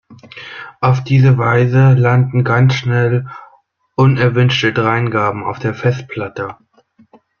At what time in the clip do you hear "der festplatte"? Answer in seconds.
5.59-6.57